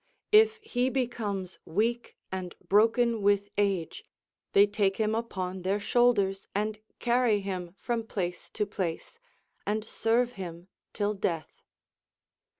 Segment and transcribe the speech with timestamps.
[0.31, 4.03] If he becomes weak and broken with age,
[4.53, 9.19] they take him upon their shoulders and carry him from place to place,
[9.63, 11.61] and serve him till death.